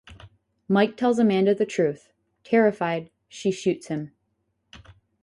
Mike 0.67 0.97
tells 0.97 1.19
Amanda 1.19 1.53
the 1.53 1.63
truth; 1.63 2.09
terrified, 2.43 3.11
she 3.29 3.51
shoots 3.51 3.85
him. 3.85 4.13